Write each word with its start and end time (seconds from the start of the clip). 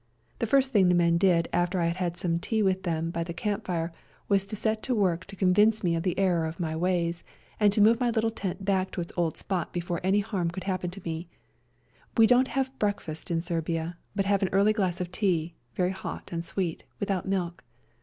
The 0.39 0.47
first 0.47 0.73
thing 0.73 0.89
the 0.89 0.95
men 0.95 1.19
did 1.19 1.47
after 1.53 1.79
I 1.79 1.85
had 1.85 1.97
had 1.97 2.17
some 2.17 2.39
tea 2.39 2.63
with 2.63 2.81
them 2.81 3.11
by 3.11 3.21
C2 3.21 3.23
24 3.23 3.23
A 3.23 3.27
SERBIAN 3.27 3.53
AMBULANCE 3.53 3.63
the 3.67 3.67
camp 3.67 3.67
fire 3.67 3.93
was 4.29 4.45
to 4.47 4.55
set 4.55 4.81
to 4.81 4.95
work 4.95 5.25
to 5.25 5.35
con 5.35 5.53
vince 5.53 5.83
me 5.83 5.95
of 5.95 6.01
the 6.01 6.17
error 6.17 6.47
of 6.47 6.59
my 6.59 6.75
ways, 6.75 7.23
and 7.59 7.71
to 7.71 7.81
move 7.81 7.99
my 7.99 8.09
little 8.09 8.31
tent 8.31 8.65
back 8.65 8.89
to 8.93 9.01
its 9.01 9.11
old 9.15 9.37
spot 9.37 9.71
before 9.71 10.01
any 10.03 10.21
harm 10.21 10.49
could 10.49 10.63
happen 10.63 10.89
to 10.89 11.01
me. 11.05 11.27
We 12.17 12.25
don't 12.25 12.47
have 12.47 12.79
breakfast 12.79 13.29
in 13.29 13.41
Serbia, 13.41 13.95
but 14.15 14.25
have 14.25 14.41
an 14.41 14.49
early 14.51 14.73
glass 14.73 15.01
of 15.01 15.11
tea, 15.11 15.53
very 15.75 15.91
hot 15.91 16.31
and 16.31 16.43
sweet, 16.43 16.83
without 16.99 17.27
milk. 17.27 17.63